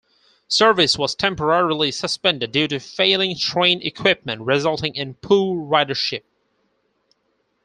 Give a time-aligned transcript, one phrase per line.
[0.47, 6.23] Service was "temporarily" suspended due to failing train equipment resulting in poor ridership.